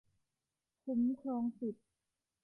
[0.83, 1.87] คุ้มครองสิทธิ์